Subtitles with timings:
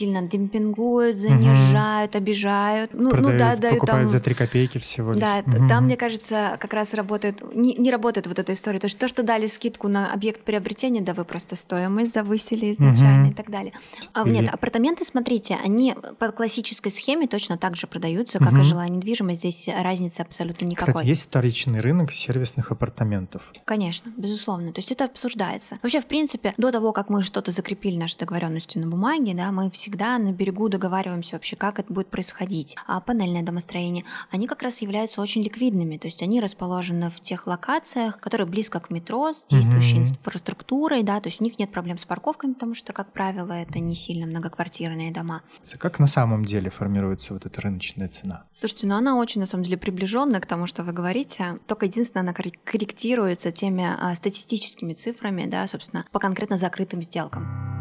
[0.00, 2.18] сильно демпингуют, занижают, угу.
[2.18, 2.90] обижают.
[2.94, 4.08] Ну, Продают, ну да, дают там...
[4.08, 5.20] за 3 копейки всего лишь.
[5.20, 5.68] Да, угу.
[5.68, 8.78] там, мне кажется, как раз работает, не, не работает вот эта история.
[8.78, 13.24] То есть то, что дали скидку на объект приобретения, да вы просто стоимость завысили изначально
[13.24, 13.32] угу.
[13.32, 13.72] и так далее.
[14.14, 14.36] А, Или...
[14.36, 18.60] Нет, апартаменты, смотрите, они по классической схеме точно так же продаются, как угу.
[18.60, 19.40] и жилая недвижимость.
[19.40, 20.94] Здесь разницы абсолютно никакой.
[20.94, 23.42] Кстати, есть вторичный рынок сервисных апартаментов?
[23.66, 24.72] Конечно, безусловно.
[24.72, 25.78] То есть это обсуждается.
[25.82, 29.70] Вообще, в принципе, до того, как мы что-то закрепили наши договоренности на бумаге, да, мы
[29.70, 32.76] всегда на берегу договариваемся вообще, как это будет происходить.
[32.86, 37.46] А панельное домостроение, они как раз являются очень ликвидными, то есть они расположены в тех
[37.46, 40.10] локациях, которые близко к метро, с действующей mm-hmm.
[40.10, 43.78] инфраструктурой, да, то есть у них нет проблем с парковками, потому что, как правило, это
[43.78, 45.42] не сильно многоквартирные дома.
[45.78, 48.44] Как на самом деле формируется вот эта рыночная цена?
[48.52, 52.22] Слушайте, ну она очень, на самом деле, приближенная к тому, что вы говорите, только единственное,
[52.22, 57.79] она корректируется теми а, статистическими цифрами, да, собственно, по конкретно закрытым сделкам.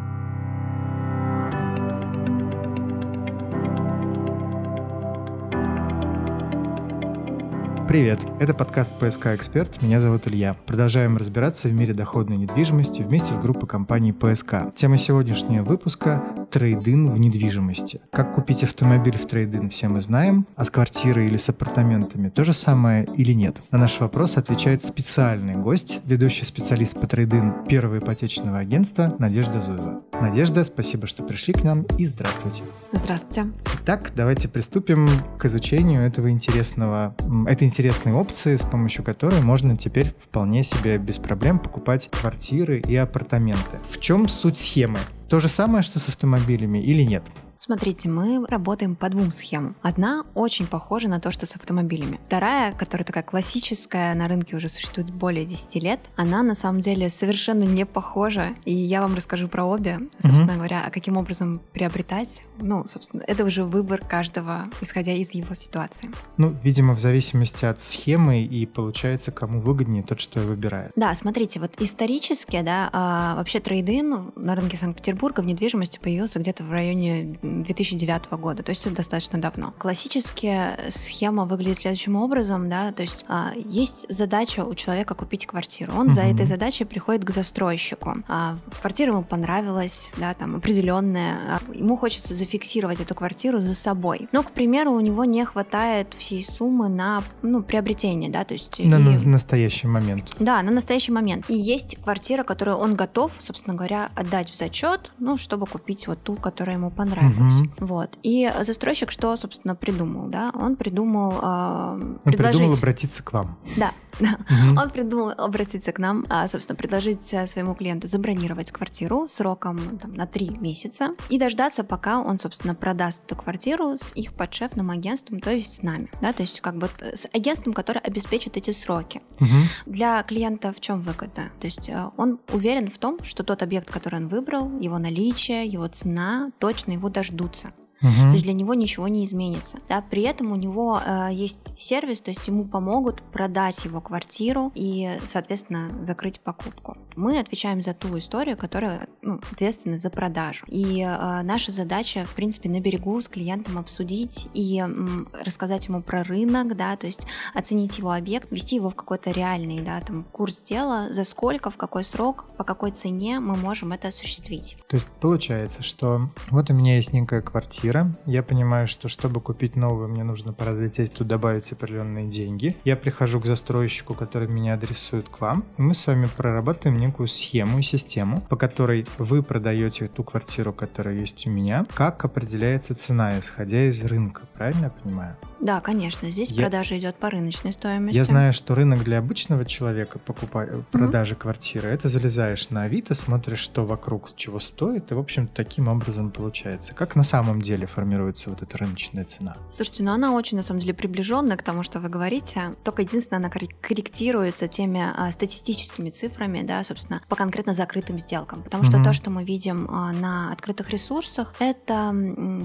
[7.90, 10.56] Привет, это подкаст «ПСК Эксперт», меня зовут Илья.
[10.68, 14.58] Продолжаем разбираться в мире доходной недвижимости вместе с группой компаний «ПСК».
[14.76, 18.00] Тема сегодняшнего выпуска– трейдин в недвижимости.
[18.12, 22.46] Как купить автомобиль в трейдин все мы знаем, а с квартирой или с апартаментами то
[22.46, 23.58] же самое или нет?
[23.72, 30.00] На наш вопрос отвечает специальный гость, ведущий специалист по трейдин первого ипотечного агентства Надежда Зуева.
[30.22, 32.62] Надежда, спасибо, что пришли к нам и здравствуйте.
[32.92, 33.48] Здравствуйте.
[33.82, 35.08] Итак, давайте приступим
[35.40, 37.16] к изучению этого интересного,
[37.48, 37.79] этой интересной
[38.14, 43.80] опции, с помощью которой можно теперь вполне себе без проблем покупать квартиры и апартаменты.
[43.90, 45.00] В чем суть схемы?
[45.30, 47.24] То же самое, что с автомобилями или нет?
[47.62, 49.76] Смотрите, мы работаем по двум схемам.
[49.82, 52.18] Одна очень похожа на то, что с автомобилями.
[52.26, 57.10] Вторая, которая такая классическая, на рынке уже существует более 10 лет, она на самом деле
[57.10, 58.52] совершенно не похожа.
[58.64, 60.56] И я вам расскажу про обе, собственно mm-hmm.
[60.56, 62.46] говоря, а каким образом приобретать.
[62.60, 66.10] Ну, собственно, это уже выбор каждого, исходя из его ситуации.
[66.38, 70.94] Ну, видимо, в зависимости от схемы и получается, кому выгоднее тот, что выбирает.
[70.96, 76.64] Да, смотрите, вот исторически, да, а, вообще трейдин на рынке Санкт-Петербурга в недвижимости появился где-то
[76.64, 79.74] в районе 2009 года, то есть это достаточно давно.
[79.78, 85.94] Классически схема выглядит следующим образом, да, то есть а, есть задача у человека купить квартиру,
[85.94, 86.16] он угу.
[86.16, 91.98] за этой задачей приходит к застройщику, а, квартира ему понравилась, да, там определенная, а, ему
[91.98, 96.90] хочется зафиксировать эту квартиру за собой, но, к примеру, у него не хватает всей суммы
[96.90, 98.80] на, ну, приобретение, да, то есть...
[98.80, 99.26] На, и...
[99.26, 100.36] настоящий момент.
[100.40, 101.46] Да, на настоящий момент.
[101.50, 106.22] И есть квартира, которую он готов, собственно говоря, отдать в зачет, ну, чтобы купить вот
[106.22, 107.39] ту, которая ему понравилась.
[107.42, 107.86] Угу.
[107.86, 108.18] Вот.
[108.24, 110.52] И застройщик что, собственно, придумал, да?
[110.54, 112.58] Он придумал э, Он предложить...
[112.58, 113.58] придумал обратиться к вам.
[113.78, 113.92] Да.
[114.20, 114.82] Угу.
[114.82, 120.14] Он придумал обратиться к нам, а, собственно, предложить э, своему клиенту забронировать квартиру сроком там,
[120.14, 125.40] на три месяца и дождаться, пока он, собственно, продаст эту квартиру с их подшефным агентством,
[125.40, 129.22] то есть с нами, да, то есть как бы с агентством, которое обеспечит эти сроки.
[129.40, 129.48] Угу.
[129.86, 131.50] Для клиента в чем выгода?
[131.60, 135.66] То есть э, он уверен в том, что тот объект, который он выбрал, его наличие,
[135.66, 137.74] его цена точно его дождутся.
[138.02, 138.12] Угу.
[138.12, 139.80] То есть для него ничего не изменится.
[139.88, 140.02] Да?
[140.02, 145.20] При этом у него э, есть сервис, то есть ему помогут продать его квартиру и,
[145.26, 146.98] соответственно, закрыть покупку.
[147.16, 150.66] Мы отвечаем за ту историю, которая ну, ответственна за продажу.
[150.68, 156.02] И э, наша задача, в принципе, на берегу с клиентом обсудить и м, рассказать ему
[156.02, 160.24] про рынок, да, то есть оценить его объект, ввести его в какой-то реальный да, там,
[160.24, 164.78] курс дела, за сколько, в какой срок, по какой цене мы можем это осуществить.
[164.88, 168.16] То есть получается, что вот у меня есть некая квартира, квартира.
[168.26, 172.76] Я понимаю, что чтобы купить новую, мне нужно пролететь тут добавить определенные деньги.
[172.86, 175.64] Я прихожу к застройщику, который меня адресует к вам.
[175.78, 180.74] И мы с вами прорабатываем некую схему и систему, по которой вы продаете ту квартиру,
[180.74, 181.86] которая есть у меня.
[181.94, 185.36] Как определяется цена, исходя из рынка, правильно я понимаю?
[185.60, 186.32] Да, конечно.
[186.32, 186.62] Здесь я...
[186.62, 188.18] продажа идет по рыночной стоимости.
[188.18, 190.86] Я знаю, что рынок для обычного человека покупа...
[190.92, 191.38] продажи mm-hmm.
[191.38, 196.32] квартиры, это залезаешь на Авито, смотришь, что вокруг чего стоит, и, в общем, таким образом
[196.32, 196.94] получается.
[196.94, 199.58] Как на самом деле формируется вот эта рыночная цена?
[199.70, 202.74] Слушайте, ну она очень, на самом деле, приближенная к тому, что вы говорите.
[202.84, 208.64] Только единственное, она корректируется теми а, статистическими цифрами, да, собственно, по конкретно закрытым сделкам.
[208.64, 209.04] Потому что mm-hmm.
[209.04, 212.14] то, что мы видим а, на открытых ресурсах, это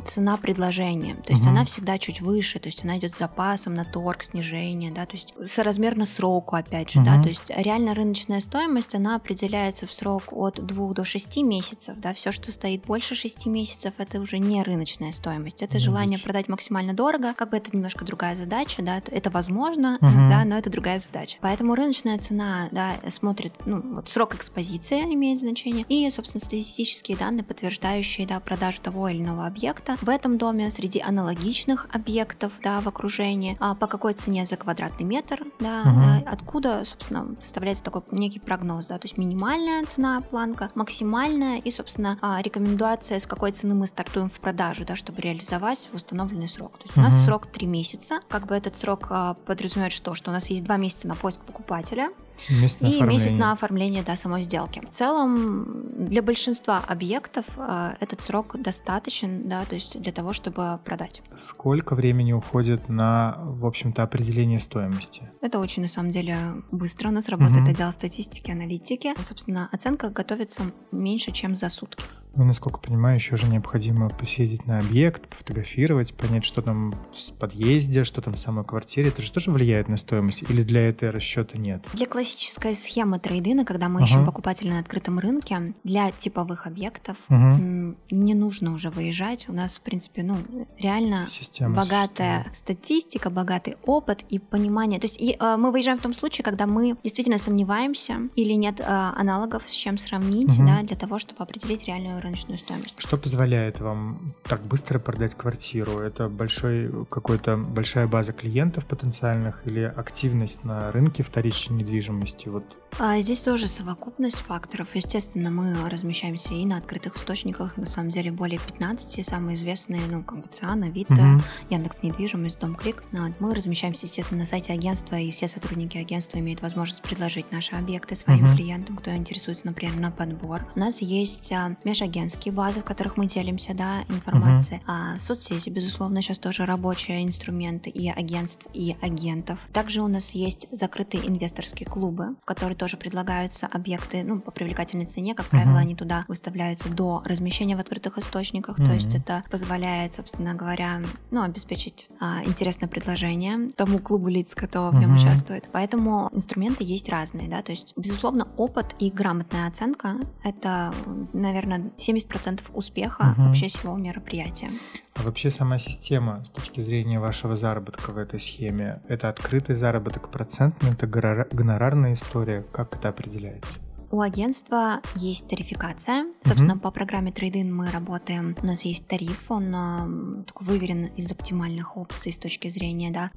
[0.05, 1.15] цена предложения.
[1.17, 1.49] То есть mm-hmm.
[1.49, 5.17] она всегда чуть выше, то есть она идет с запасом на торг, снижение, да, то
[5.17, 7.07] есть соразмерно сроку, опять же, угу.
[7.07, 11.99] да, то есть реально рыночная стоимость, она определяется в срок от 2 до 6 месяцев,
[11.99, 15.63] да, все, что стоит больше 6 месяцев, это уже не рыночная рыночная стоимость.
[15.63, 20.29] Это желание продать максимально дорого, как бы это немножко другая задача, да, это возможно, Мгм.
[20.31, 21.39] да, но это другая задача.
[21.41, 27.45] Поэтому рыночная цена, да, смотрит, ну, вот срок экспозиции имеет значение, и, собственно, статистические данные,
[27.45, 32.87] подтверждающие, да, продажу того или иного объекта в этом доме среди аналогичных объектов, да, в
[32.89, 36.03] окружении, а по какой цене за квадратный метр, да, Мгм.
[36.03, 41.71] да, откуда, собственно, составляется такой некий прогноз, да, то есть минимальная цена, планка, максимальная и,
[41.71, 46.49] собственно, а, рекомендация, с какой цены мы стартуем в продажу, да, чтобы реализовать в установленный
[46.49, 46.79] срок.
[46.79, 50.15] То есть у нас срок 3 месяца, как бы этот срок а, подразумевает что?
[50.15, 52.11] Что у нас есть 2 месяца на поиск покупателя,
[52.51, 53.39] Месяц на и месяц оформление.
[53.39, 54.81] на оформление да, самой сделки.
[54.87, 60.79] В целом, для большинства объектов э, этот срок достаточен, да, то есть для того, чтобы
[60.85, 61.23] продать.
[61.37, 65.31] Сколько времени уходит на, в общем-то, определение стоимости?
[65.41, 66.37] Это очень, на самом деле,
[66.71, 67.09] быстро.
[67.09, 67.71] У нас работает Мгм.
[67.71, 69.13] отдел статистики, аналитики.
[69.23, 72.05] Собственно, оценка готовится меньше, чем за сутки.
[72.37, 78.03] Ну, насколько понимаю, еще же необходимо посеять на объект, пофотографировать, понять, что там в подъезде,
[78.03, 79.11] что там в самой квартире.
[79.11, 80.43] Это же тоже влияет на стоимость?
[80.51, 81.85] Или для этой расчета нет?
[81.93, 84.05] Для классической схемы трейдина, когда мы Ага.
[84.07, 89.47] ищем покупателя на открытом рынке, для типовых объектов м, не нужно уже выезжать.
[89.49, 90.37] У нас, в принципе, ну,
[90.79, 94.99] реально Система богатая статистика, богатый опыт и понимание.
[94.99, 98.81] То есть и, э, мы выезжаем в том случае, когда мы действительно сомневаемся или нет
[98.81, 100.67] э, аналогов, с чем сравнить, Мгм.
[100.67, 102.95] да, для того, чтобы определить реальную рыночную стоимость.
[102.97, 105.99] Что позволяет вам так быстро продать квартиру?
[105.99, 112.14] Это большой какой-то большая база клиентов потенциальных или активность на рынке вторичной недвижимости?
[112.47, 112.65] Вот
[112.99, 114.95] А здесь тоже совокупность факторов.
[114.95, 120.23] Естественно, мы размещаемся и на открытых источниках, на самом деле более 15, самые известные, ну,
[120.23, 121.43] как бы ЦИАНа, Авито, Мгм.
[121.71, 123.03] Яндекс недвижимость, Дом Клик.
[123.13, 127.75] Ну, Мы размещаемся, естественно, на сайте агентства, и все сотрудники агентства имеют возможность предложить наши
[127.75, 128.57] объекты своим Мгм.
[128.57, 130.65] клиентам, кто интересуется, например, на подбор.
[130.77, 134.81] У нас есть а, межагентские базы, в которых мы делимся, да, информацией.
[134.87, 139.59] А соцсети, безусловно, сейчас тоже рабочие инструменты и агентств, и агентов.
[139.73, 145.07] Также у нас есть закрытые инвесторские клубы, в которые тоже предлагаются объекты, ну, по привлекательной
[145.07, 145.79] цене, как правило, Мгм.
[145.79, 148.93] они туда выставляются до размещения в открытых источниках, то Мгм.
[148.93, 154.95] есть это позволяет, собственно говоря, ну, обеспечить а, интересное предложение тому клубу лиц, кто в
[154.95, 155.17] нем Мгм.
[155.17, 155.69] участвует.
[155.73, 160.93] Поэтому инструменты есть разные, да, то есть, безусловно, опыт и грамотная оценка— это,
[161.33, 163.47] наверное, 70% успеха Мгм.
[163.47, 164.71] вообще всего мероприятия.
[165.17, 170.29] А вообще сама система с точки зрения вашего заработка в этой схеме, это открытый заработок
[170.31, 171.49] процентный, это гонора-
[171.95, 173.84] гонорарная история, как это определяется?
[174.15, 176.27] У агентства есть тарификация.
[176.45, 178.55] Собственно, по программе Трейдин мы работаем.
[178.63, 180.09] У нас есть тариф, он а,
[180.47, 183.33] такой выверен из оптимальных опций с точки зрения, да,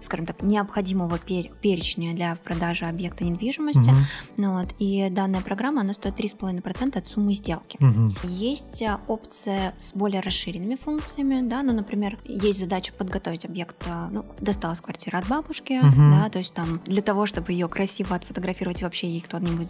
[0.00, 3.92] скажем так, необходимого пер- перечня для продажи объекта недвижимости.
[4.38, 7.76] Ну вот, и данная программа, она стоит 3,5% от суммы сделки.
[7.80, 8.14] Мгм.
[8.22, 14.08] Есть а, опция с более расширенными функциями, да, ну, например, есть задача подготовить объект, а,
[14.10, 16.10] ну, досталась квартира от бабушки, Мгм.
[16.10, 19.68] да, то есть там для того, чтобы ее красиво отфотографировать, вообще ей кто-нибудь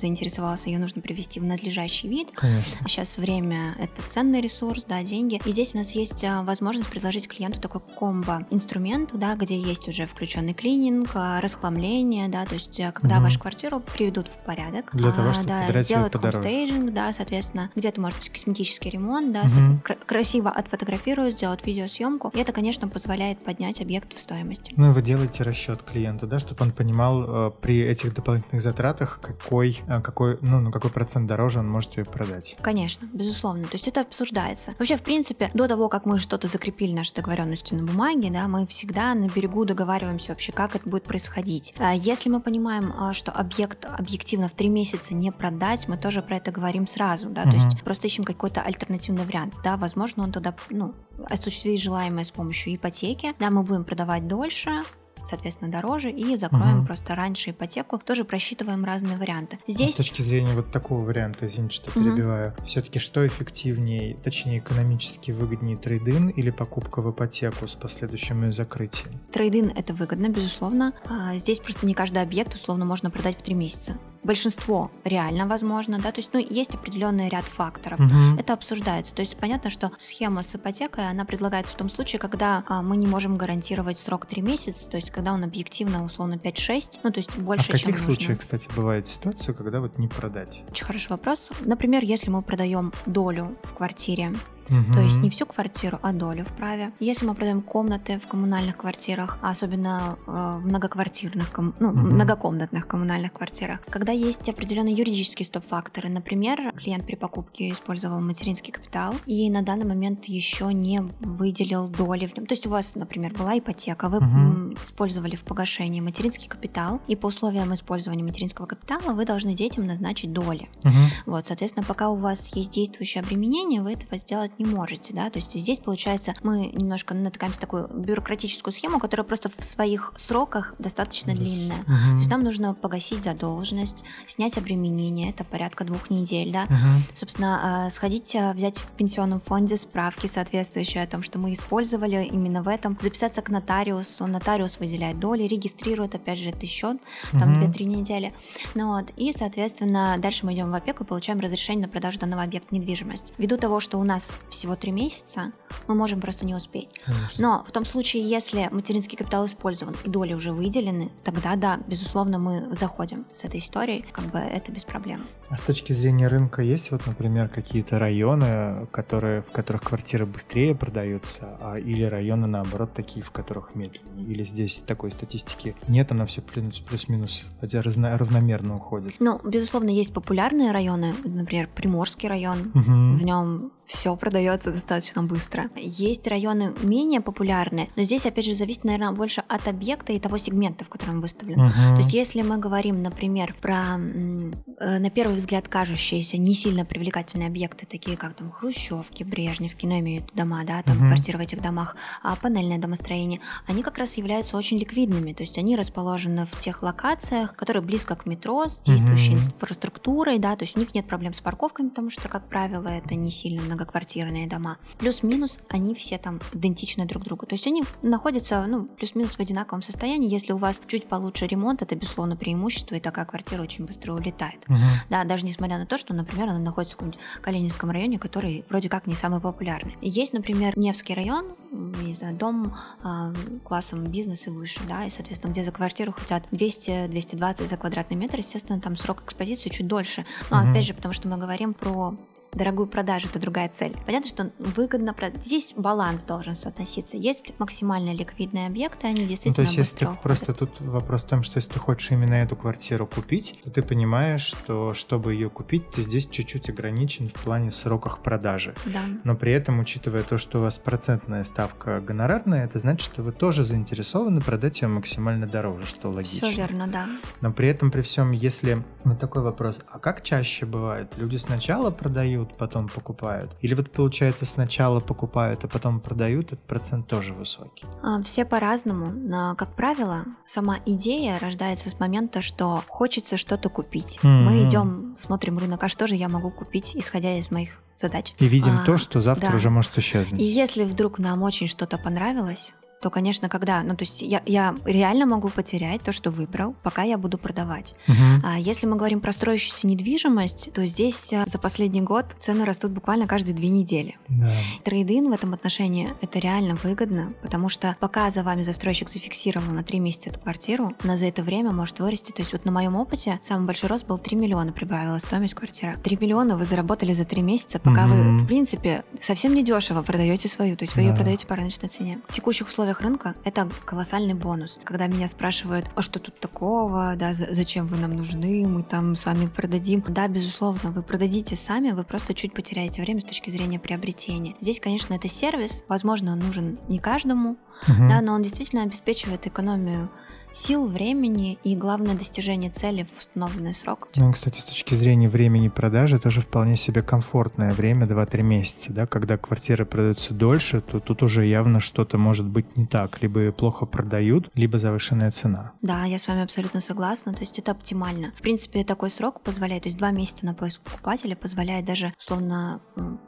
[0.56, 2.28] заинтересовался, ее нужно привести в надлежащий вид.
[2.34, 2.88] Конечно.
[2.88, 5.40] Сейчас время— это ценный ресурс, да, деньги.
[5.44, 10.06] И здесь у нас есть а, возможность предложить клиенту такой комбо-инструмент, да, где есть уже
[10.06, 13.24] включенный клининг, а, расхламление, да, то есть а, когда Мгм.
[13.24, 18.00] вашу квартиру приведут в порядок, Для того, а, чтобы да, сделают хомстейджинг, да, соответственно, где-то
[18.00, 19.46] может быть косметический ремонт, да,
[19.82, 24.72] кра- красиво отфотографируют, сделают видеосъемку, и это, конечно, позволяет поднять объект в стоимости.
[24.76, 29.80] Ну и вы делаете расчет клиенту, да, чтобы он понимал при этих дополнительных затратах, какой,
[30.02, 32.56] какой, ну, на какой процент дороже он может ее продать.
[32.60, 33.62] Конечно, безусловно.
[33.64, 34.74] То есть это обсуждается.
[34.78, 38.66] Вообще, в принципе, до того, как мы что-то закрепили наши договоренности на бумаге, да, мы
[38.66, 41.72] всегда на берегу договариваемся вообще, как это будет происходить.
[41.78, 46.20] А Если мы понимаем, а, что объект объективно в три месяца не продать, мы тоже
[46.22, 47.56] про это говорим сразу, да, то Мгм.
[47.58, 50.94] есть просто ищем какой-то альтернативный вариант, да, возможно, он туда, ну,
[51.26, 54.82] осуществить желаемое с помощью ипотеки, да, мы будем продавать дольше,
[55.24, 56.86] соответственно, дороже, и закроем Мгм.
[56.86, 59.58] просто раньше ипотеку, тоже просчитываем разные варианты.
[59.66, 64.58] А Здесь С точки зрения вот такого варианта, извините, что перебиваю, все-таки что эффективнее, точнее
[64.58, 69.20] экономически выгоднее трейдин или покупка в ипотеку с последующим ее закрытием?
[69.32, 70.92] Трейдин это выгодно, безусловно.
[71.08, 73.96] А, Здесь просто не каждый объект условно можно продать в три месяца.
[74.24, 77.98] Большинство реально возможно, да, то есть, ну, есть определенный ряд факторов.
[77.98, 78.38] Мгм.
[78.38, 79.12] Это обсуждается.
[79.16, 82.96] То есть понятно, что схема с ипотекой, она предлагается в том случае, когда а, мы
[82.96, 87.18] не можем гарантировать срок 3 месяца, то есть когда он объективно условно 5-6, ну то
[87.18, 88.06] есть А в больше, каких чем нужно.
[88.06, 90.62] случаях, кстати, бывает ситуация, когда вот не продать?
[90.70, 91.50] Очень хороший вопрос.
[91.60, 94.32] Например, если мы продаем долю в квартире,
[94.68, 94.94] Угу.
[94.94, 96.92] То есть не всю квартиру, а долю в праве.
[97.00, 101.98] Если мы продаем комнаты в коммунальных квартирах, особенно э, в многоквартирных, ну, угу.
[101.98, 109.14] многокомнатных коммунальных квартирах, когда есть определенные юридические стоп-факторы, например, клиент при покупке использовал материнский капитал
[109.26, 112.46] и на данный момент еще не выделил доли в нем.
[112.46, 114.74] То есть у вас, например, была ипотека, вы угу.
[114.84, 120.32] использовали в погашении материнский капитал, и по условиям использования материнского капитала вы должны детям назначить
[120.32, 120.68] доли.
[120.84, 120.92] Угу.
[121.26, 125.38] Вот, соответственно, пока у вас есть действующее обременение, вы этого сделать не можете, да, то
[125.38, 130.74] есть здесь, получается, мы немножко натыкаемся на такую бюрократическую схему, которая просто в своих сроках
[130.78, 131.80] достаточно длинная.
[131.80, 131.86] Угу.
[131.86, 137.14] То есть нам нужно погасить задолженность, снять обременение, это порядка двух недель, да, угу.
[137.14, 142.24] собственно, а, сходить, а, взять в пенсионном фонде справки соответствующие о том, что мы использовали
[142.24, 146.98] именно в этом, записаться к нотариусу, нотариус выделяет доли, регистрирует, опять же, это счет,
[147.32, 147.64] там угу.
[147.66, 148.32] 2-3 недели,
[148.74, 152.42] ну вот, и, соответственно, дальше мы идем в опеку и получаем разрешение на продажу данного
[152.42, 153.32] объекта недвижимости.
[153.38, 155.52] Ввиду того, что у нас всего 3 месяца,
[155.88, 156.88] мы можем просто не успеть.
[157.04, 157.42] Конечно.
[157.42, 162.38] Но в том случае, если материнский капитал использован и доли уже выделены, тогда да, безусловно,
[162.38, 165.24] мы заходим с этой историей, как бы это без проблем.
[165.48, 170.74] А с точки зрения рынка есть вот, например, какие-то районы, которые, в которых квартиры быстрее
[170.74, 174.26] продаются, а, или районы, наоборот, такие, в которых медленнее?
[174.26, 179.14] Или здесь такой статистики нет, она все плюс-минус равномерно уходит?
[179.18, 182.82] Ну, безусловно, есть популярные районы, например, Приморский район, угу.
[182.82, 184.31] в нем все продается
[184.72, 185.70] достаточно быстро.
[185.76, 190.38] Есть районы менее популярные, но здесь, опять же, зависит, наверное, больше от объекта и того
[190.38, 191.60] сегмента, в котором выставлен.
[191.60, 191.92] Uh-huh.
[191.92, 197.48] То есть, если мы говорим, например, про, э, на первый взгляд, кажущиеся не сильно привлекательные
[197.48, 201.08] объекты, такие как там Хрущевки, Брежневки, ну, имеют дома, да, там uh-huh.
[201.08, 205.58] квартиры в этих домах, а панельное домостроение, они как раз являются очень ликвидными, то есть
[205.58, 209.54] они расположены в тех локациях, которые близко к метро, с действующей uh-huh.
[209.54, 213.14] инфраструктурой, да, то есть у них нет проблем с парковками, потому что, как правило, это
[213.14, 214.78] не сильно многоквартирные дома.
[214.98, 217.46] Плюс-минус они все там идентичны друг другу.
[217.46, 220.30] То есть они находятся, ну, плюс-минус в одинаковом состоянии.
[220.30, 224.60] Если у вас чуть получше ремонт, это, безусловно, преимущество, и такая квартира очень быстро улетает.
[224.68, 224.78] Угу.
[225.10, 228.88] Да, даже несмотря на то, что, например, она находится в каком-нибудь Калининском районе, который вроде
[228.88, 229.96] как не самый популярный.
[230.00, 232.74] Есть, например, Невский район, не знаю, дом
[233.04, 238.16] э, классом бизнес и выше, да, и, соответственно, где за квартиру хотят 200-220 за квадратный
[238.16, 240.24] метр, естественно, там срок экспозиции чуть дольше.
[240.50, 240.70] Но, угу.
[240.70, 242.16] опять же, потому что мы говорим про
[242.54, 243.96] дорогую продажу, это другая цель.
[244.04, 245.44] Понятно, что выгодно продать.
[245.44, 247.16] Здесь баланс должен соотноситься.
[247.16, 251.28] Есть максимально ликвидные объекты, они действительно ну, то есть, если ты, просто тут вопрос в
[251.28, 255.48] том, что если ты хочешь именно эту квартиру купить, то ты понимаешь, что чтобы ее
[255.48, 258.74] купить, ты здесь чуть-чуть ограничен в плане сроках продажи.
[258.84, 259.02] Да.
[259.24, 263.32] Но при этом, учитывая то, что у вас процентная ставка гонорарная, это значит, что вы
[263.32, 266.48] тоже заинтересованы продать ее максимально дороже, что логично.
[266.48, 267.06] Все верно, да.
[267.40, 268.82] Но при этом, при всем, если...
[269.04, 271.12] Вот такой вопрос, а как чаще бывает?
[271.16, 273.56] Люди сначала продают продают, потом покупают?
[273.60, 277.86] Или вот получается сначала покупают, а потом продают, этот процент тоже высокий?
[278.02, 279.06] А, все по-разному.
[279.12, 284.18] Но, как правило, сама идея рождается с момента, что хочется что-то купить.
[284.22, 284.42] Mm-hmm.
[284.42, 288.34] Мы идем, смотрим рынок, а что же я могу купить, исходя из моих задач.
[288.38, 289.56] И видим а, то, что завтра да.
[289.56, 290.40] уже может исчезнуть.
[290.40, 294.76] И если вдруг нам очень что-то понравилось, то, конечно, когда, ну, то есть я, я
[294.84, 297.94] реально могу потерять то, что выбрал, пока я буду продавать.
[298.06, 298.16] Угу.
[298.44, 302.92] А если мы говорим про строящуюся недвижимость, то здесь а, за последний год цены растут
[302.92, 304.16] буквально каждые две недели.
[304.28, 304.54] Да.
[304.84, 309.82] Трейдин в этом отношении это реально выгодно, потому что пока за вами застройщик зафиксировал на
[309.82, 312.30] три месяца эту квартиру, она за это время может вырасти.
[312.30, 315.96] То есть вот на моем опыте самый большой рост был 3 миллиона прибавила стоимость квартиры.
[316.04, 318.14] 3 миллиона вы заработали за три месяца, пока угу.
[318.14, 321.08] вы, в принципе, совсем недешево продаете свою, то есть вы да.
[321.08, 322.20] ее продаете по рыночной цене.
[322.28, 324.80] В текущих условиях условиях рынка это колоссальный бонус.
[324.84, 329.46] Когда меня спрашивают, а что тут такого, да, зачем вы нам нужны, мы там сами
[329.46, 330.02] продадим.
[330.08, 334.54] Да, безусловно, вы продадите сами, вы просто чуть потеряете время с точки зрения приобретения.
[334.60, 337.50] Здесь, конечно, это сервис, возможно, он нужен не каждому,
[337.88, 338.08] угу.
[338.08, 340.10] да, но он действительно обеспечивает экономию
[340.52, 344.08] сил, времени и главное достижение цели в установленный срок.
[344.16, 349.06] Ну, кстати, с точки зрения времени продажи, тоже вполне себе комфортное время, 2-3 месяца, да,
[349.06, 353.86] когда квартиры продаются дольше, то тут уже явно что-то может быть не так, либо плохо
[353.86, 355.72] продают, либо завышенная цена.
[355.82, 358.32] Да, я с вами абсолютно согласна, то есть это оптимально.
[358.36, 362.80] В принципе, такой срок позволяет, то есть 2 месяца на поиск покупателя позволяет даже, условно,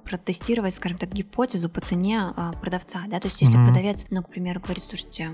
[0.05, 3.67] протестировать, скажем так, гипотезу по цене а, продавца, да, то есть если mm-hmm.
[3.67, 5.31] продавец, ну, к примеру, говорит, слушайте,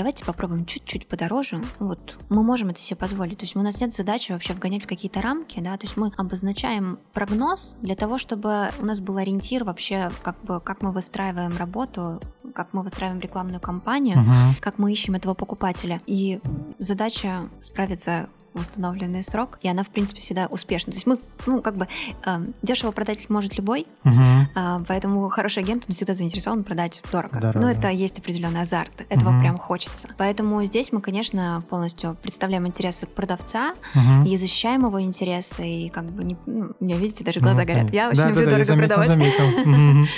[0.00, 1.62] давайте попробуем чуть-чуть подороже.
[1.78, 3.36] Вот мы можем это себе позволить.
[3.36, 6.10] То есть у нас нет задачи вообще вгонять в какие-то рамки, да, то есть мы
[6.16, 11.54] обозначаем прогноз для того, чтобы у нас был ориентир вообще, как бы, как мы выстраиваем
[11.58, 12.18] работу,
[12.54, 14.60] как мы выстраиваем рекламную кампанию, uh-huh.
[14.60, 16.00] как мы ищем этого покупателя.
[16.06, 16.40] И
[16.78, 20.92] задача справиться в установленный срок, и она, в принципе, всегда успешна.
[20.92, 21.88] То есть мы, ну, как бы,
[22.24, 24.12] э, дешево продать может любой, угу.
[24.54, 27.40] э, поэтому хороший агент, он всегда заинтересован продать дорого.
[27.40, 27.60] дорого.
[27.60, 29.40] Но это есть определенный азарт, этого угу.
[29.40, 30.08] прям хочется.
[30.18, 34.28] Поэтому здесь мы, конечно, полностью представляем интересы продавца угу.
[34.28, 37.92] и защищаем его интересы, и как бы, не, ну, меня, видите, даже глаза ну, горят.
[37.92, 39.08] Я очень да, люблю да, дорого я заметил, продавать.
[39.10, 40.06] Заметил.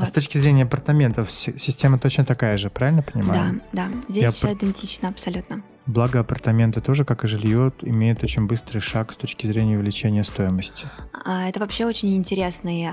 [0.00, 3.60] А с точки зрения апартаментов система точно такая же, правильно понимаю?
[3.72, 3.92] Да, да.
[4.08, 5.62] Здесь все идентично абсолютно.
[5.86, 10.86] Благо апартаменты тоже, как и жилье, имеют очень быстрый шаг с точки зрения увеличения стоимости.
[11.24, 12.88] А, это вообще очень интересный.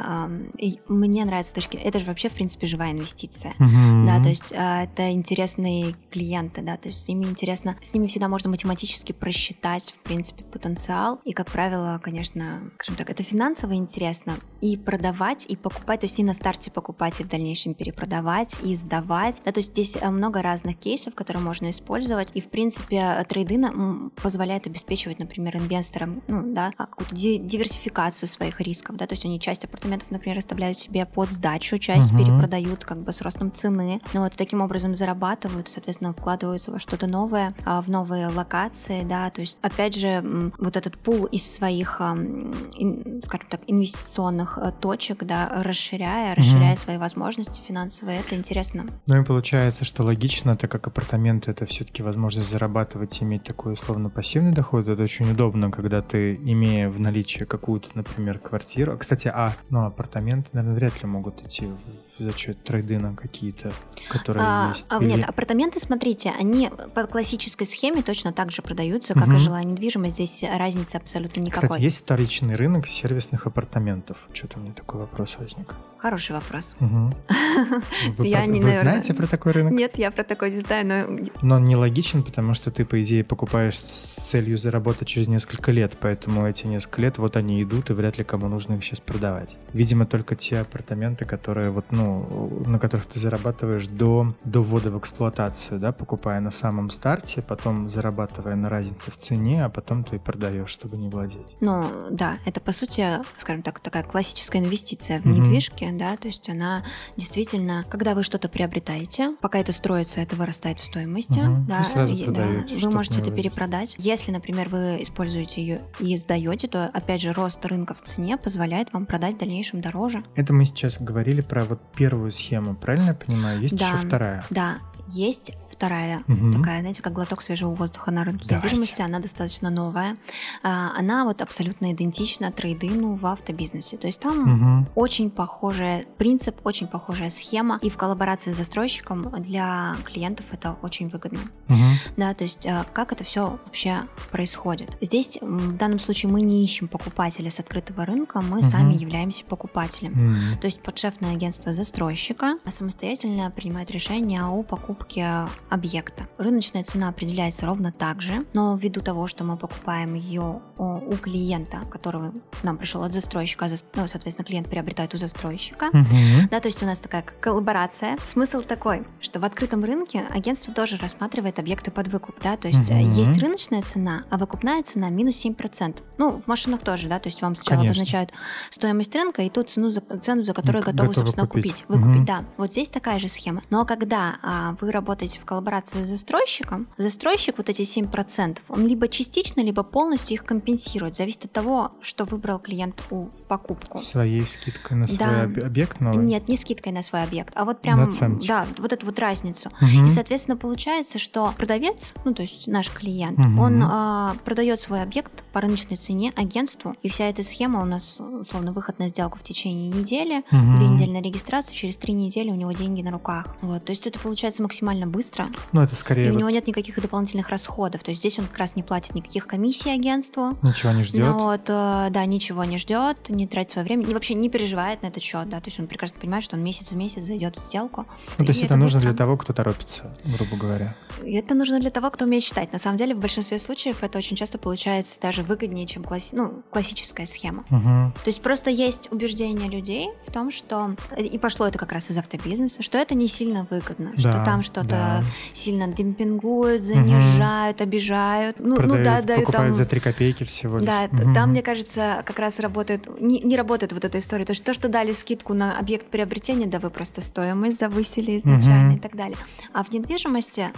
[0.88, 1.78] Мне нравится точки.
[1.78, 4.06] Это же вообще в принципе живая инвестиция, угу.
[4.08, 8.08] да, то есть а, это интересные клиенты, да, то есть с ними интересно, с ними
[8.08, 13.74] всегда можно математически просчитать в принципе потенциал и как правило, конечно, скажем так, это финансово
[13.74, 18.58] интересно и продавать и покупать, то есть и на старте покупать и в дальнейшем перепродавать
[18.64, 22.50] и сдавать, да, то есть здесь а, много разных кейсов, которые можно использовать и в
[22.50, 28.98] принципе принципе, трейдинг позволяет обеспечивать, например, инвесторам ну, да, а, какую-то диверсификацию своих рисков.
[28.98, 32.24] Да, то есть они часть апартаментов, например, оставляют себе под сдачу, часть угу.
[32.24, 34.00] перепродают как бы с ростом цены.
[34.14, 39.30] Ну вот таким образом зарабатывают, соответственно, вкладываются во что-то новое, а, в новые локации, да,
[39.30, 45.50] то есть опять же вот этот пул из своих, скажем так, инвестиционных э, точек, да,
[45.64, 46.80] расширяя, расширяя угу.
[46.80, 48.86] свои возможности финансовые, это интересно.
[49.08, 53.74] Ну и получается, что логично, так как апартаменты это все-таки возможность заработать зарабатывать, иметь такой
[53.74, 58.98] условно пассивный доход, это очень удобно, когда ты, имея в наличии какую-то, например, квартиру.
[58.98, 61.70] Кстати, а, ну, апартаменты, наверное, вряд ли могут идти
[62.18, 63.72] за счет трейдина какие-то,
[64.10, 64.86] которые а, есть?
[64.90, 65.14] А, Или...
[65.14, 69.36] Нет, апартаменты, смотрите, они по классической схеме точно так же продаются, как угу.
[69.36, 70.16] и жилая недвижимость.
[70.16, 71.70] Здесь разницы абсолютно никакой.
[71.70, 74.18] Кстати, есть вторичный рынок сервисных апартаментов?
[74.34, 75.74] Что-то у меня такой вопрос возник.
[75.98, 76.76] Хороший вопрос.
[76.80, 77.14] Угу.
[78.18, 79.74] Вы, я не, вы знаете про такой рынок?
[79.74, 81.28] Нет, я про такой не знаю, но...
[81.42, 85.98] Но он нелогичен, потому что ты, по идее, покупаешь с целью заработать через несколько лет,
[86.00, 89.58] поэтому эти несколько лет вот они идут, и вряд ли кому нужно их сейчас продавать.
[89.74, 95.00] Видимо, только те апартаменты, которые вот, ну, на которых ты зарабатываешь до, до ввода в
[95.00, 100.18] эксплуатацию, да, покупая на самом старте, потом зарабатывая на разнице в цене, а потом ты
[100.18, 101.56] и продаешь, чтобы не владеть.
[101.60, 103.06] Ну, да, это по сути,
[103.38, 105.30] скажем так, такая классическая инвестиция в mm-hmm.
[105.30, 106.84] недвижки, да, то есть она
[107.18, 111.66] действительно, когда вы что-то приобретаете, пока это строится, это вырастает в стоимости, mm-hmm.
[111.68, 112.46] да, и, да,
[112.80, 113.96] вы можете это перепродать.
[113.98, 118.94] Если, например, вы используете ее и сдаете, то опять же рост рынка в цене позволяет
[118.94, 120.24] вам продать в дальнейшем дороже.
[120.36, 123.62] Это мы сейчас говорили про вот первую схему, правильно я понимаю?
[123.62, 124.44] Есть да, еще вторая.
[124.50, 124.78] Да,
[125.08, 126.54] есть вторая угу.
[126.54, 128.68] такая, знаете, как глоток свежего воздуха на рынке Давайте.
[128.68, 129.02] недвижимости.
[129.02, 130.16] Она достаточно новая.
[130.62, 133.98] А, она вот абсолютно идентична трейдину в автобизнесе.
[133.98, 134.88] То есть там угу.
[134.94, 137.80] очень похожий принцип, очень похожая схема.
[137.82, 141.40] И в коллаборации с застройщиком для клиентов это очень выгодно.
[141.68, 141.78] Угу.
[142.18, 144.96] Да, то есть а, как это все вообще происходит?
[145.02, 148.68] Здесь в данном случае мы не ищем покупателя с открытого рынка, мы угу.
[148.68, 150.12] сами являемся покупателем.
[150.12, 150.62] Угу.
[150.62, 156.28] То есть подшефное агентство застройщика самостоятельно принимает решение о покупке объекта.
[156.38, 161.80] Рыночная цена определяется ровно так же, но ввиду того, что мы покупаем ее у клиента,
[161.90, 166.50] которого нам пришел от застройщика, ну, соответственно, клиент приобретает у застройщика, угу.
[166.50, 168.18] да, то есть у нас такая коллаборация.
[168.24, 172.90] Смысл такой, что в открытом рынке агентство тоже рассматривает объекты под выкуп, да, то есть
[172.90, 172.98] угу.
[172.98, 175.98] есть рыночная цена, а выкупная цена минус 7%.
[176.18, 178.02] Ну, в машинах тоже, да, то есть вам сначала Конечно.
[178.02, 178.32] обозначают
[178.72, 182.26] стоимость рынка и ту цену, за, цену, за которую готовы, готовы собственно, купить, выкупить, угу.
[182.26, 182.44] да.
[182.58, 183.62] Вот здесь такая же схема.
[183.70, 188.88] Но когда а, вы работаете в коллаборации коллаборации с застройщиком, застройщик вот эти 7%, он
[188.88, 191.16] либо частично, либо полностью их компенсирует.
[191.16, 194.00] Зависит от того, что выбрал клиент у, в покупку.
[194.00, 195.44] Своей скидкой на свой да.
[195.44, 196.26] объект новый?
[196.26, 198.12] Нет, не скидкой на свой объект, а вот прям,
[198.48, 199.70] да, вот эту вот разницу.
[199.82, 200.08] Угу.
[200.08, 203.62] И, соответственно, получается, что продавец, ну, то есть наш клиент, угу.
[203.62, 208.20] он а, продает свой объект по рыночной цене агентству, и вся эта схема у нас,
[208.20, 210.78] условно, выход на сделку в течение недели, угу.
[210.78, 213.56] две недели на регистрацию, через три недели у него деньги на руках.
[213.62, 215.51] Вот, то есть это получается максимально быстро.
[215.72, 216.28] Ну, это скорее...
[216.28, 218.04] И у него нет никаких дополнительных расходов.
[218.04, 220.58] То есть здесь он как раз не платит никаких комиссий агентству.
[220.62, 221.26] Ничего не ждет.
[221.26, 225.02] Ну, вот, э, да, ничего не ждет, не тратит свое время, и вообще не переживает
[225.02, 225.60] на этот счет, да.
[225.60, 228.06] То есть он прекрасно понимает, что он месяц в месяц зайдет в сделку.
[228.38, 229.10] Ну, то есть это, это нужно быстро.
[229.12, 230.96] для того, кто торопится, грубо говоря.
[231.24, 232.74] Это нужно для того, кто умеет считать.
[232.74, 236.30] На самом деле, в большинстве случаев это очень часто получается даже выгоднее, чем класс...
[236.32, 237.64] ну, классическая схема.
[237.70, 238.14] Угу.
[238.24, 242.18] То есть просто есть убеждение людей в том, что и пошло это как раз из
[242.18, 245.24] автобизнеса, что это не сильно выгодно, да, что там что-то да.
[245.54, 247.84] Сильно демпингуют, занижают, угу.
[247.84, 248.60] обижают.
[248.60, 249.74] Ну, Продают, ну да, дают там...
[249.74, 250.88] за 3 копейки всего лишь.
[250.88, 251.34] Да, угу.
[251.34, 254.46] там, мне кажется, как раз работает, не, не работает вот эта история.
[254.46, 258.90] То есть то, что дали скидку на объект приобретения, да вы просто стоимость завысили изначально
[258.90, 258.98] угу.
[258.98, 259.38] и так далее.
[259.74, 260.70] А в недвижимости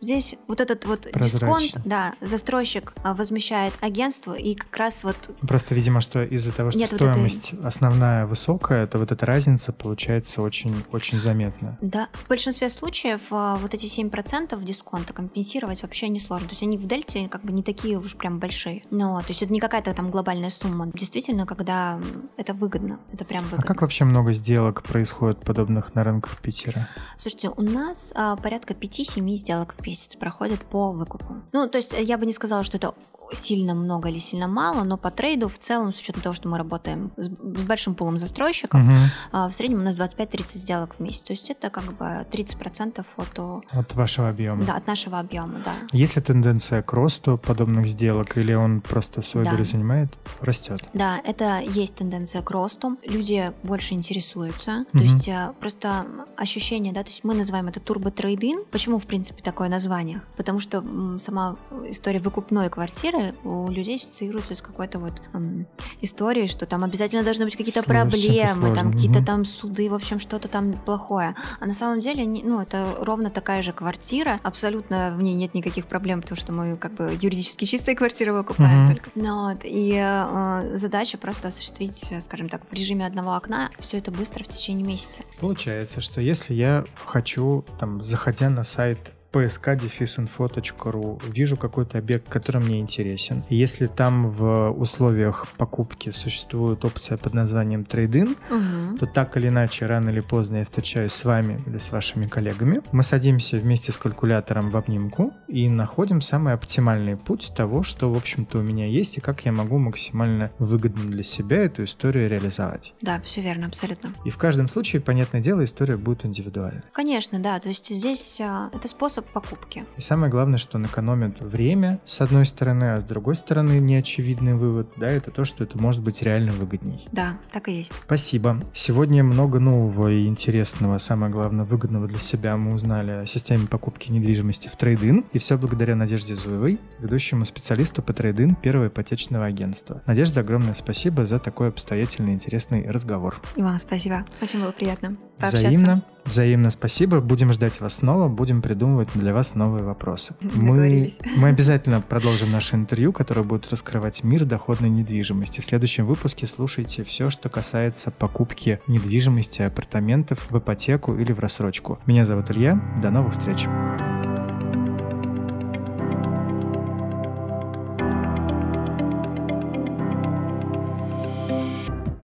[0.00, 5.16] Здесь вот этот вот дисконт, да, застройщик а, возмещает агентству, и как раз вот...
[5.42, 7.68] Просто, видимо, что из-за того, что Нет стоимость вот этой...
[7.68, 11.76] основная высокая, то вот эта разница получается очень-очень заметна.
[11.82, 16.48] Да, в большинстве случаев а, вот эти 7% дисконта компенсировать вообще не сложно.
[16.48, 18.82] То есть они в дельте как бы не такие уж прям большие.
[18.90, 20.90] Но, то есть это не какая-то там глобальная сумма.
[20.94, 22.00] Действительно, когда
[22.38, 23.64] это выгодно, это прям выгодно.
[23.64, 26.88] А как вообще много сделок происходит подобных на рынках Питера?
[27.18, 31.36] Слушайте, у нас а, порядка 5-7 сделок в месяц проходят по выкупу.
[31.52, 32.94] Ну, то есть я бы не сказала, что это
[33.32, 36.58] сильно много или сильно мало, но по трейду в целом, с учетом того, что мы
[36.58, 39.48] работаем с, большим пулом застройщиков, угу.
[39.48, 41.22] в среднем у нас 25-30 сделок в месяц.
[41.22, 43.64] То есть это как бы 30% от...
[43.70, 44.64] От вашего объема.
[44.64, 45.74] Да, от нашего объема, да.
[45.92, 49.52] Есть ли тенденция к росту подобных сделок, или он просто свою да.
[49.52, 50.08] долю занимает,
[50.40, 50.82] растет?
[50.94, 52.96] Да, это есть тенденция к росту.
[53.06, 54.84] Люди больше интересуются.
[54.92, 54.98] Угу.
[54.98, 58.66] То есть а, просто ощущение, да, то есть мы называем это турбо-трейдинг.
[58.70, 60.22] Почему, в принципе, такое название?
[60.36, 60.84] Потому что
[61.18, 61.56] сама
[61.88, 65.66] история выкупной квартиры квартиры у людей ассоциируются с какой-то вот эм,
[66.00, 70.48] историей, что там обязательно должны быть какие-то проблемы, там какие-то там суды, в общем, что-то
[70.48, 71.34] там плохое.
[71.60, 75.86] А на самом деле, ну, это ровно такая же квартира, абсолютно в ней нет никаких
[75.86, 78.92] проблем, потому что мы как бы юридически чистые квартиры выкупаем mm-hmm.
[78.92, 79.10] только.
[79.14, 84.10] Ну, вот, и э, задача просто осуществить, скажем так, в режиме одного окна все это
[84.10, 85.22] быстро в течение месяца.
[85.40, 92.80] Получается, что если я хочу, там, заходя на сайт psk-info.ru, вижу какой-то объект, который мне
[92.80, 93.44] интересен.
[93.48, 98.98] Если там в условиях покупки существует опция под названием трейдинг, угу.
[98.98, 102.80] то так или иначе, рано или поздно я встречаюсь с вами или с вашими коллегами.
[102.92, 108.16] Мы садимся вместе с калькулятором в обнимку и находим самый оптимальный путь того, что, в
[108.16, 112.94] общем-то, у меня есть, и как я могу максимально выгодно для себя эту историю реализовать.
[113.00, 114.14] Да, все верно, абсолютно.
[114.24, 116.82] И в каждом случае, понятное дело, история будет индивидуальной.
[116.92, 117.58] Конечно, да.
[117.60, 119.84] То есть здесь а, это способ способ покупки.
[119.96, 124.54] И самое главное, что он экономит время, с одной стороны, а с другой стороны, неочевидный
[124.54, 127.06] вывод, да, это то, что это может быть реально выгодней.
[127.12, 127.92] Да, так и есть.
[128.04, 128.62] Спасибо.
[128.74, 134.10] Сегодня много нового и интересного, самое главное, выгодного для себя мы узнали о системе покупки
[134.10, 140.02] недвижимости в трейдин, и все благодаря Надежде Зуевой, ведущему специалисту по трейдин первого ипотечного агентства.
[140.06, 143.40] Надежда, огромное спасибо за такой обстоятельный и интересный разговор.
[143.56, 144.24] И вам спасибо.
[144.40, 145.68] Очень было приятно пообщаться.
[145.68, 146.02] Взаимно.
[146.24, 147.20] Взаимно спасибо.
[147.20, 150.34] Будем ждать вас снова, будем придумывать для вас новые вопросы.
[150.54, 155.60] Мы, мы обязательно продолжим наше интервью, которое будет раскрывать мир доходной недвижимости.
[155.60, 161.98] В следующем выпуске слушайте все, что касается покупки недвижимости, апартаментов в ипотеку или в рассрочку.
[162.06, 162.80] Меня зовут Илья.
[163.02, 163.66] До новых встреч.